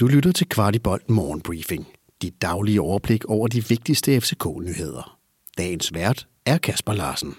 Du 0.00 0.06
lytter 0.06 0.32
til 0.32 0.48
Kvartibolt 0.48 1.10
Morgenbriefing. 1.10 1.86
Dit 2.22 2.42
daglige 2.42 2.80
overblik 2.80 3.24
over 3.24 3.48
de 3.48 3.68
vigtigste 3.68 4.20
FCK-nyheder. 4.20 5.18
Dagens 5.58 5.94
vært 5.94 6.28
er 6.46 6.58
Kasper 6.58 6.92
Larsen. 6.92 7.34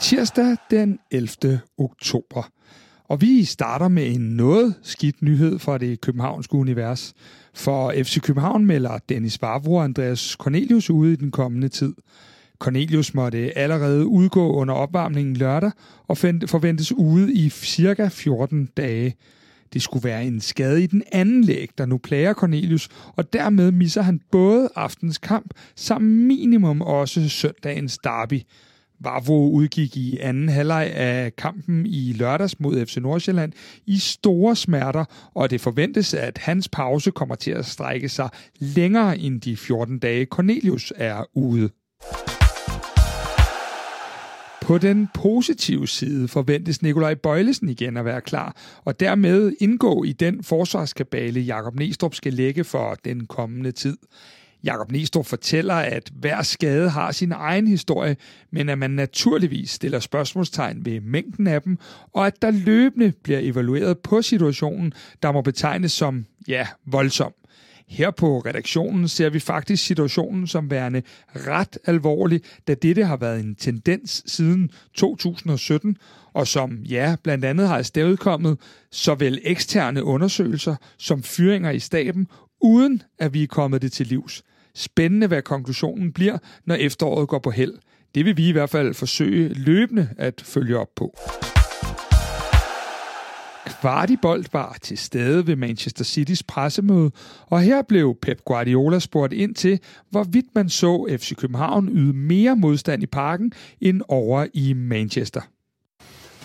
Tirsdag 0.00 0.56
den 0.70 0.98
11. 1.10 1.60
oktober. 1.78 2.50
Og 3.04 3.20
vi 3.20 3.44
starter 3.44 3.88
med 3.88 4.14
en 4.14 4.20
noget 4.20 4.74
skidt 4.82 5.22
nyhed 5.22 5.58
fra 5.58 5.78
det 5.78 6.00
københavnske 6.00 6.54
univers. 6.54 7.14
For 7.54 7.92
FC 7.96 8.20
København 8.20 8.66
melder 8.66 8.98
Dennis 9.08 9.42
Vavro 9.42 9.74
og 9.74 9.84
Andreas 9.84 10.20
Cornelius 10.20 10.90
ude 10.90 11.12
i 11.12 11.16
den 11.16 11.30
kommende 11.30 11.68
tid. 11.68 11.94
Cornelius 12.60 13.14
måtte 13.14 13.58
allerede 13.58 14.06
udgå 14.06 14.52
under 14.52 14.74
opvarmningen 14.74 15.36
lørdag 15.36 15.70
og 16.08 16.18
forventes 16.18 16.92
ude 16.92 17.34
i 17.34 17.48
cirka 17.48 18.08
14 18.08 18.68
dage. 18.76 19.14
Det 19.72 19.82
skulle 19.82 20.04
være 20.04 20.24
en 20.24 20.40
skade 20.40 20.82
i 20.82 20.86
den 20.86 21.02
anden 21.12 21.44
læg, 21.44 21.68
der 21.78 21.86
nu 21.86 21.98
plager 21.98 22.34
Cornelius, 22.34 22.88
og 23.16 23.32
dermed 23.32 23.72
misser 23.72 24.02
han 24.02 24.20
både 24.32 24.68
aftens 24.74 25.18
kamp, 25.18 25.54
samt 25.76 26.04
minimum 26.04 26.80
også 26.80 27.28
søndagens 27.28 27.98
derby. 27.98 28.40
Vavro 29.00 29.50
udgik 29.50 29.96
i 29.96 30.18
anden 30.18 30.48
halvleg 30.48 30.92
af 30.94 31.36
kampen 31.36 31.86
i 31.86 32.12
lørdags 32.12 32.60
mod 32.60 32.86
FC 32.86 32.96
Nordsjælland 32.96 33.52
i 33.86 33.98
store 33.98 34.56
smerter, 34.56 35.04
og 35.34 35.50
det 35.50 35.60
forventes, 35.60 36.14
at 36.14 36.38
hans 36.38 36.68
pause 36.68 37.10
kommer 37.10 37.34
til 37.34 37.50
at 37.50 37.66
strække 37.66 38.08
sig 38.08 38.28
længere 38.58 39.18
end 39.18 39.40
de 39.40 39.56
14 39.56 39.98
dage 39.98 40.24
Cornelius 40.24 40.92
er 40.96 41.24
ude. 41.34 41.70
På 44.68 44.78
den 44.78 45.08
positive 45.14 45.88
side 45.88 46.28
forventes 46.28 46.82
Nikolaj 46.82 47.14
Bøjlesen 47.14 47.68
igen 47.68 47.96
at 47.96 48.04
være 48.04 48.20
klar, 48.20 48.56
og 48.84 49.00
dermed 49.00 49.52
indgå 49.60 50.04
i 50.04 50.12
den 50.12 50.44
forsvarskabale, 50.44 51.40
Jakob 51.40 51.74
Nestrup 51.74 52.14
skal 52.14 52.32
lægge 52.32 52.64
for 52.64 52.96
den 53.04 53.26
kommende 53.26 53.72
tid. 53.72 53.96
Jakob 54.64 54.92
Næstrup 54.92 55.26
fortæller, 55.26 55.74
at 55.74 56.10
hver 56.20 56.42
skade 56.42 56.90
har 56.90 57.12
sin 57.12 57.32
egen 57.32 57.66
historie, 57.66 58.16
men 58.50 58.68
at 58.68 58.78
man 58.78 58.90
naturligvis 58.90 59.70
stiller 59.70 59.98
spørgsmålstegn 59.98 60.84
ved 60.84 61.00
mængden 61.00 61.46
af 61.46 61.62
dem, 61.62 61.78
og 62.12 62.26
at 62.26 62.42
der 62.42 62.50
løbende 62.50 63.12
bliver 63.22 63.40
evalueret 63.42 63.98
på 63.98 64.22
situationen, 64.22 64.92
der 65.22 65.32
må 65.32 65.42
betegnes 65.42 65.92
som, 65.92 66.26
ja, 66.48 66.66
voldsom. 66.86 67.32
Her 67.88 68.10
på 68.10 68.38
redaktionen 68.38 69.08
ser 69.08 69.30
vi 69.30 69.40
faktisk 69.40 69.86
situationen 69.86 70.46
som 70.46 70.70
værende 70.70 71.02
ret 71.34 71.78
alvorlig, 71.84 72.40
da 72.68 72.74
dette 72.74 73.04
har 73.04 73.16
været 73.16 73.40
en 73.40 73.54
tendens 73.54 74.22
siden 74.26 74.70
2017, 74.94 75.96
og 76.32 76.46
som 76.46 76.78
ja, 76.78 77.16
blandt 77.22 77.44
andet 77.44 77.68
har 77.68 77.82
stævdkommet 77.82 78.58
såvel 78.90 79.40
eksterne 79.44 80.04
undersøgelser 80.04 80.76
som 80.98 81.22
fyringer 81.22 81.70
i 81.70 81.78
staben, 81.78 82.26
uden 82.60 83.02
at 83.18 83.34
vi 83.34 83.42
er 83.42 83.46
kommet 83.46 83.82
det 83.82 83.92
til 83.92 84.06
livs. 84.06 84.42
Spændende, 84.74 85.26
hvad 85.26 85.42
konklusionen 85.42 86.12
bliver, 86.12 86.38
når 86.64 86.74
efteråret 86.74 87.28
går 87.28 87.38
på 87.38 87.50
held. 87.50 87.74
Det 88.14 88.24
vil 88.24 88.36
vi 88.36 88.48
i 88.48 88.52
hvert 88.52 88.70
fald 88.70 88.94
forsøge 88.94 89.48
løbende 89.48 90.08
at 90.18 90.40
følge 90.44 90.78
op 90.78 90.88
på. 90.96 91.14
Kvartibolt 93.80 94.52
var 94.52 94.76
til 94.82 94.98
stede 94.98 95.46
ved 95.46 95.56
Manchester 95.56 96.04
Citys 96.04 96.42
pressemøde, 96.42 97.10
og 97.46 97.62
her 97.62 97.82
blev 97.82 98.16
Pep 98.22 98.40
Guardiola 98.44 98.98
spurgt 98.98 99.32
ind 99.32 99.54
til, 99.54 99.80
hvorvidt 100.10 100.46
man 100.54 100.68
så 100.68 101.16
FC 101.20 101.36
København 101.36 101.88
yde 101.88 102.12
mere 102.12 102.56
modstand 102.56 103.02
i 103.02 103.06
parken 103.06 103.52
end 103.80 104.02
over 104.08 104.46
i 104.54 104.72
Manchester. 104.72 105.40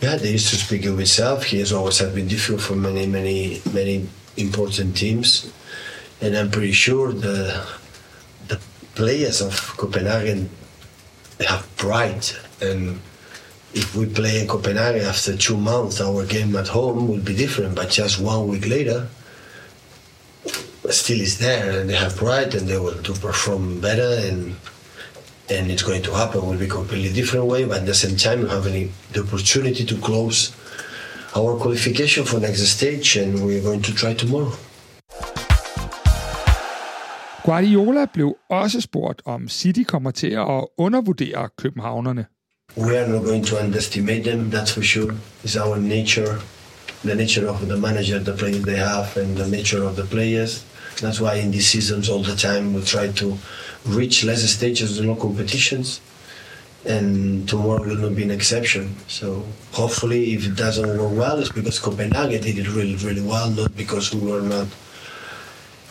Yeah, 0.03 0.19
they 0.19 0.35
used 0.35 0.49
to 0.49 0.57
speak 0.57 0.85
of 0.85 0.99
itself. 0.99 1.51
He 1.51 1.59
has 1.59 1.71
always 1.71 1.99
had 1.99 2.13
been 2.13 2.27
difficult 2.27 2.61
for 2.61 2.75
many, 2.75 3.05
many, 3.05 3.61
many 3.73 4.01
important 4.37 4.97
teams, 4.97 5.53
and 6.21 6.35
I'm 6.35 6.51
pretty 6.51 6.73
sure 6.73 7.11
the 7.11 7.51
the 8.49 8.59
players 8.95 9.41
of 9.41 9.77
Copenhagen 9.77 10.49
have 11.39 11.63
pride 11.77 12.25
and 12.61 12.99
if 13.73 13.95
we 13.95 14.05
play 14.05 14.41
in 14.41 14.47
Copenhagen 14.47 15.01
after 15.01 15.35
two 15.35 15.57
months, 15.57 15.99
our 16.01 16.25
game 16.25 16.55
at 16.55 16.67
home 16.67 17.07
will 17.07 17.19
be 17.31 17.35
different. 17.35 17.75
But 17.75 17.89
just 17.89 18.19
one 18.19 18.47
week 18.47 18.67
later, 18.67 19.07
still 20.89 21.21
is 21.21 21.39
there, 21.39 21.79
and 21.79 21.89
they 21.89 21.95
have 21.95 22.15
pride, 22.15 22.53
and 22.55 22.67
they 22.67 22.77
will 22.77 23.01
to 23.03 23.13
perform 23.13 23.81
better, 23.81 24.11
and 24.27 24.55
and 25.49 25.71
it's 25.71 25.83
going 25.83 26.03
to 26.03 26.13
happen. 26.13 26.45
Will 26.47 26.57
be 26.57 26.67
completely 26.67 27.11
different 27.13 27.45
way, 27.45 27.65
but 27.65 27.77
at 27.81 27.85
the 27.85 27.93
same 27.93 28.15
time, 28.17 28.43
we 28.43 28.49
have 28.49 28.67
any, 28.67 28.91
the 29.13 29.21
opportunity 29.21 29.83
to 29.85 29.95
close 29.97 30.51
our 31.35 31.57
qualification 31.57 32.25
for 32.25 32.39
next 32.39 32.61
stage, 32.67 33.17
and 33.17 33.43
we're 33.45 33.61
going 33.61 33.81
to 33.81 33.93
try 33.93 34.13
tomorrow. 34.13 34.53
Guardiola 37.45 38.05
blev 38.13 38.35
også 38.49 38.81
spurgt, 38.81 39.21
om 39.25 39.49
City 39.49 39.83
kommer 39.83 40.11
til 40.11 40.27
at 40.27 40.65
undervurdere 40.77 41.49
københavnerne. 41.57 42.25
We 42.75 42.97
are 42.97 43.07
not 43.07 43.23
going 43.23 43.43
to 43.43 43.59
underestimate 43.59 44.23
them. 44.23 44.49
That's 44.49 44.71
for 44.71 44.81
sure. 44.81 45.13
It's 45.43 45.55
our 45.57 45.77
nature, 45.77 46.39
the 47.03 47.15
nature 47.15 47.47
of 47.47 47.67
the 47.67 47.77
manager, 47.77 48.19
the 48.19 48.33
players 48.33 48.63
they 48.63 48.77
have, 48.77 49.15
and 49.17 49.37
the 49.37 49.47
nature 49.47 49.83
of 49.83 49.95
the 49.95 50.03
players. 50.03 50.65
That's 51.01 51.19
why 51.19 51.35
in 51.35 51.51
these 51.51 51.67
seasons, 51.67 52.09
all 52.09 52.23
the 52.23 52.35
time, 52.35 52.73
we 52.73 52.81
try 52.83 53.11
to 53.11 53.37
reach 53.85 54.23
lesser 54.23 54.47
stages 54.47 54.99
in 54.99 55.09
all 55.09 55.15
competitions. 55.15 56.01
And 56.85 57.47
tomorrow 57.47 57.81
will 57.81 57.95
not 57.95 58.15
be 58.15 58.23
an 58.23 58.31
exception. 58.31 58.95
So 59.07 59.45
hopefully, 59.71 60.33
if 60.33 60.45
it 60.45 60.55
doesn't 60.55 60.85
work 60.85 61.17
well, 61.17 61.39
it's 61.39 61.49
because 61.49 61.79
Copenhagen 61.79 62.41
did 62.41 62.57
it 62.57 62.67
really, 62.67 62.95
really 62.97 63.21
well, 63.21 63.49
not 63.49 63.75
because 63.77 64.13
we 64.13 64.29
were 64.29 64.41
not 64.41 64.67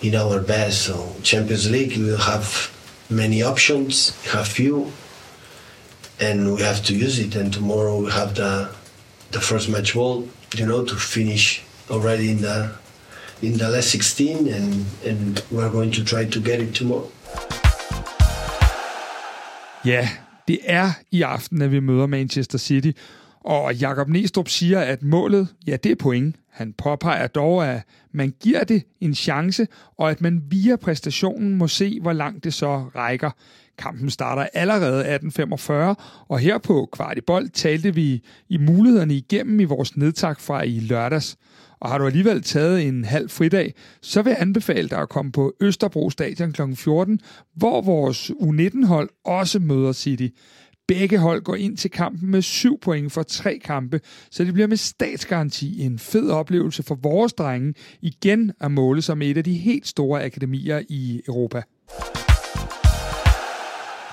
in 0.02 0.14
our 0.14 0.40
best. 0.40 0.82
So 0.82 1.14
Champions 1.22 1.70
League, 1.70 1.96
we 1.96 2.14
have 2.16 2.70
many 3.08 3.42
options, 3.42 4.22
have 4.26 4.48
few, 4.48 4.92
and 6.22 6.54
we 6.54 6.62
have 6.62 6.82
to 6.84 6.94
use 6.94 7.18
it. 7.18 7.36
And 7.36 7.52
tomorrow 7.52 7.96
we 8.04 8.10
have 8.10 8.34
the 8.34 8.68
the 9.30 9.40
first 9.40 9.68
match 9.68 9.94
ball, 9.94 10.28
you 10.58 10.66
know, 10.66 10.84
to 10.84 10.96
finish 10.96 11.62
already 11.90 12.30
in 12.30 12.38
the 12.42 12.70
in 13.42 13.58
the 13.58 13.68
last 13.68 13.90
16, 13.90 14.48
and 14.48 14.86
and 15.04 15.42
we're 15.50 15.70
going 15.70 15.90
to 15.92 16.04
try 16.04 16.24
to 16.24 16.40
get 16.40 16.60
it 16.60 16.74
tomorrow. 16.74 17.10
Ja, 19.84 20.08
det 20.48 20.58
er 20.64 20.92
i 21.10 21.22
aften, 21.22 21.62
at 21.62 21.72
vi 21.72 21.80
møder 21.80 22.06
Manchester 22.06 22.58
City, 22.58 22.92
og 23.44 23.74
Jakob 23.74 24.08
Nestrup 24.08 24.48
siger, 24.48 24.80
at 24.80 25.02
målet, 25.02 25.48
ja, 25.66 25.76
det 25.76 25.92
er 25.92 25.96
point. 25.96 26.36
Han 26.50 26.72
påpeger 26.72 27.26
dog, 27.26 27.66
at 27.68 27.82
man 28.12 28.34
giver 28.40 28.64
det 28.64 28.82
en 29.00 29.14
chance, 29.14 29.66
og 29.98 30.10
at 30.10 30.20
man 30.20 30.42
via 30.48 30.76
præstationen 30.76 31.54
må 31.54 31.68
se, 31.68 31.98
hvor 32.00 32.12
langt 32.12 32.44
det 32.44 32.54
så 32.54 32.78
rækker. 32.78 33.30
Kampen 33.78 34.10
starter 34.10 34.46
allerede 34.54 34.98
1845, 34.98 35.96
og 36.28 36.38
her 36.38 36.58
på 36.58 36.88
Kvartibold 36.92 37.48
talte 37.48 37.94
vi 37.94 38.22
i 38.48 38.58
mulighederne 38.58 39.14
igennem 39.14 39.60
i 39.60 39.64
vores 39.64 39.96
nedtak 39.96 40.40
fra 40.40 40.62
i 40.62 40.80
lørdags. 40.80 41.36
Og 41.80 41.90
har 41.90 41.98
du 41.98 42.06
alligevel 42.06 42.42
taget 42.42 42.88
en 42.88 43.04
halv 43.04 43.30
fridag, 43.30 43.74
så 44.02 44.22
vil 44.22 44.30
jeg 44.30 44.40
anbefale 44.40 44.88
dig 44.88 44.98
at 44.98 45.08
komme 45.08 45.32
på 45.32 45.52
Østerbro 45.60 46.10
Stadion 46.10 46.52
kl. 46.52 46.62
14, 46.74 47.20
hvor 47.54 47.80
vores 47.80 48.30
U19-hold 48.30 49.08
også 49.24 49.58
møder 49.58 49.92
City. 49.92 50.28
Begge 50.88 51.18
hold 51.18 51.42
går 51.42 51.54
ind 51.54 51.76
til 51.76 51.90
kampen 51.90 52.30
med 52.30 52.42
syv 52.42 52.80
point 52.80 53.12
for 53.12 53.22
tre 53.22 53.58
kampe, 53.64 54.00
så 54.30 54.44
det 54.44 54.52
bliver 54.52 54.66
med 54.68 54.76
statsgaranti 54.76 55.82
en 55.82 55.98
fed 55.98 56.30
oplevelse 56.30 56.82
for 56.82 56.94
vores 56.94 57.32
drenge 57.32 57.74
igen 58.00 58.52
at 58.60 58.70
måle 58.70 59.02
som 59.02 59.22
et 59.22 59.36
af 59.36 59.44
de 59.44 59.54
helt 59.54 59.86
store 59.86 60.24
akademier 60.24 60.82
i 60.88 61.22
Europa. 61.28 61.62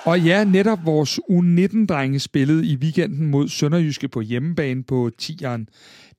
Og 0.06 0.20
ja, 0.20 0.44
netop 0.44 0.86
vores 0.86 1.20
U19-drenge 1.30 2.20
spillede 2.20 2.66
i 2.66 2.76
weekenden 2.76 3.28
mod 3.28 3.48
Sønderjyske 3.48 4.08
på 4.08 4.22
hjemmebane 4.22 4.84
på 4.84 5.12
10'eren. 5.22 5.66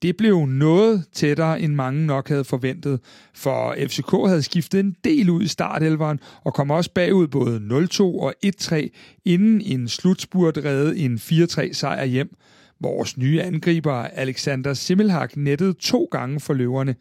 Det 0.03 0.17
blev 0.17 0.47
noget 0.47 1.05
tættere, 1.13 1.61
end 1.61 1.75
mange 1.75 2.07
nok 2.07 2.29
havde 2.29 2.45
forventet, 2.45 3.01
for 3.35 3.75
FCK 3.79 4.11
havde 4.27 4.43
skiftet 4.43 4.81
en 4.81 4.97
del 5.05 5.31
ud 5.31 5.43
i 5.43 5.49
startelveren 5.49 6.21
og 6.45 6.55
kom 6.55 6.71
også 6.71 6.91
bagud 6.95 7.27
både 7.27 7.87
0-2 7.93 8.03
og 8.03 8.35
1-3, 8.47 8.89
inden 9.25 9.61
en 9.61 9.89
slutspurt 9.89 10.59
redde 10.65 10.99
en 10.99 11.15
4-3 11.15 11.73
sejr 11.73 12.05
hjem. 12.05 12.37
Vores 12.81 13.19
nye 13.19 13.43
angriber 13.43 13.93
Alexander 13.93 14.75
Simmelhak 14.75 15.37
nettede 15.37 15.73
to 15.73 16.09
gange 16.11 16.41
for 16.41 16.55
løverne. 16.55 16.95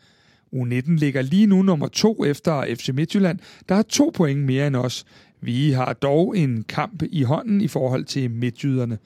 U19 0.56 0.92
ligger 0.98 1.22
lige 1.22 1.48
nu 1.48 1.62
nummer 1.62 1.88
to 1.88 2.26
efter 2.26 2.76
FC 2.76 2.90
Midtjylland, 2.94 3.40
der 3.70 3.76
har 3.76 3.82
to 3.82 4.12
point 4.16 4.40
mere 4.40 4.68
end 4.68 4.76
os. 4.76 5.06
Vi 5.42 5.72
har 5.72 5.94
dog 5.94 6.38
en 6.38 6.64
kamp 6.64 7.04
i 7.12 7.24
hånden 7.24 7.62
i 7.62 7.68
forhold 7.68 8.06
til 8.06 8.32
midtjyderne. 8.32 8.98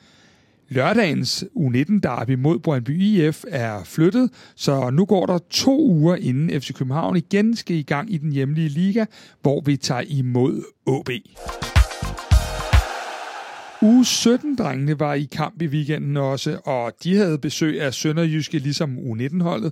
Lørdagens 0.70 1.46
U19-derby 1.56 2.36
mod 2.36 2.60
Brøndby 2.60 3.02
IF 3.02 3.44
er 3.48 3.84
flyttet, 3.84 4.30
så 4.56 4.90
nu 4.90 5.06
går 5.06 5.26
der 5.26 5.40
to 5.50 5.88
uger 5.88 6.16
inden 6.16 6.62
FC 6.62 6.74
København 6.74 7.16
igen 7.16 7.56
skal 7.56 7.76
i 7.76 7.82
gang 7.82 8.14
i 8.14 8.18
den 8.18 8.32
hjemlige 8.32 8.70
liga, 8.70 9.06
hvor 9.42 9.62
vi 9.66 9.78
tager 9.78 10.04
imod 10.08 10.64
AB. 10.88 11.10
Uge 13.82 14.04
17-drengene 14.04 15.00
var 15.00 15.14
i 15.14 15.28
kamp 15.32 15.62
i 15.62 15.68
weekenden 15.68 16.18
også, 16.18 16.60
og 16.66 16.94
de 17.04 17.16
havde 17.16 17.38
besøg 17.38 17.82
af 17.82 17.94
Sønderjyske 17.94 18.58
ligesom 18.58 18.98
U19-holdet. 18.98 19.72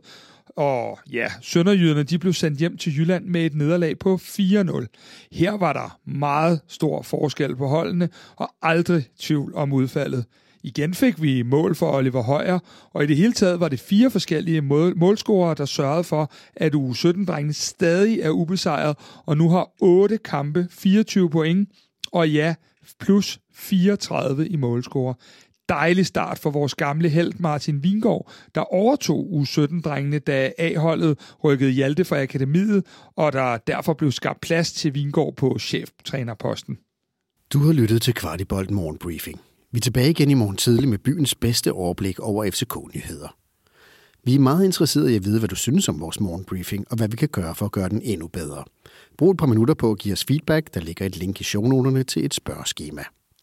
Og 0.57 0.99
ja, 1.11 1.27
Sønderjyderne 1.41 2.03
de 2.03 2.19
blev 2.19 2.33
sendt 2.33 2.59
hjem 2.59 2.77
til 2.77 2.97
Jylland 2.97 3.25
med 3.25 3.45
et 3.45 3.55
nederlag 3.55 3.99
på 3.99 4.19
4-0. 4.21 5.29
Her 5.31 5.51
var 5.51 5.73
der 5.73 5.99
meget 6.05 6.61
stor 6.67 7.01
forskel 7.01 7.55
på 7.55 7.67
holdene, 7.67 8.09
og 8.35 8.49
aldrig 8.61 9.05
tvivl 9.19 9.55
om 9.55 9.73
udfaldet. 9.73 10.25
Igen 10.63 10.93
fik 10.93 11.21
vi 11.21 11.43
mål 11.43 11.75
for 11.75 11.91
Oliver 11.91 12.23
Højer, 12.23 12.59
og 12.93 13.03
i 13.03 13.07
det 13.07 13.17
hele 13.17 13.33
taget 13.33 13.59
var 13.59 13.67
det 13.67 13.79
fire 13.79 14.11
forskellige 14.11 14.61
mål- 14.61 14.97
målscorere, 14.97 15.55
der 15.55 15.65
sørgede 15.65 16.03
for, 16.03 16.31
at 16.55 16.75
U17-drengene 16.75 17.53
stadig 17.53 18.19
er 18.19 18.29
ubesejret, 18.29 18.97
og 19.25 19.37
nu 19.37 19.49
har 19.49 19.69
8 19.81 20.17
kampe, 20.17 20.67
24 20.71 21.29
point, 21.29 21.69
og 22.11 22.29
ja, 22.29 22.55
plus 22.99 23.39
34 23.53 24.47
i 24.47 24.55
målscorer. 24.55 25.13
Dejlig 25.69 26.05
start 26.05 26.39
for 26.39 26.49
vores 26.49 26.75
gamle 26.75 27.09
held 27.09 27.33
Martin 27.39 27.83
Vingård, 27.83 28.31
der 28.55 28.61
overtog 28.73 29.29
U17-drengene, 29.31 30.19
da 30.19 30.51
A-holdet 30.57 31.19
rykkede 31.43 31.71
Hjalte 31.71 32.05
fra 32.05 32.21
akademiet, 32.21 32.85
og 33.15 33.33
der 33.33 33.57
derfor 33.57 33.93
blev 33.93 34.11
skabt 34.11 34.41
plads 34.41 34.73
til 34.73 34.93
Vingård 34.93 35.35
på 35.35 35.59
cheftrænerposten. 35.59 36.77
Du 37.53 37.59
har 37.59 37.73
lyttet 37.73 38.01
til 38.01 38.13
Kvartibolt 38.13 38.71
Morgenbriefing. 38.71 39.41
Vi 39.71 39.77
er 39.77 39.81
tilbage 39.81 40.09
igen 40.09 40.29
i 40.29 40.33
morgen 40.33 40.57
tidlig 40.57 40.89
med 40.89 40.97
byens 40.97 41.35
bedste 41.35 41.73
overblik 41.73 42.19
over 42.19 42.51
FCK-nyheder. 42.51 43.35
Vi 44.23 44.35
er 44.35 44.39
meget 44.39 44.65
interesserede 44.65 45.13
i 45.13 45.15
at 45.15 45.25
vide, 45.25 45.39
hvad 45.39 45.49
du 45.49 45.55
synes 45.55 45.89
om 45.89 45.99
vores 45.99 46.19
morgenbriefing, 46.19 46.85
og 46.89 46.97
hvad 46.97 47.07
vi 47.07 47.15
kan 47.15 47.29
gøre 47.29 47.55
for 47.55 47.65
at 47.65 47.71
gøre 47.71 47.89
den 47.89 48.01
endnu 48.01 48.27
bedre. 48.27 48.63
Brug 49.17 49.31
et 49.31 49.37
par 49.37 49.45
minutter 49.45 49.73
på 49.73 49.91
at 49.91 49.97
give 49.97 50.13
os 50.13 50.25
feedback. 50.25 50.73
Der 50.73 50.79
ligger 50.79 51.05
et 51.05 51.17
link 51.17 51.41
i 51.41 51.43
shownoterne 51.43 52.03
til 52.03 52.25
et 52.25 52.33
spørgeskema. 52.33 53.03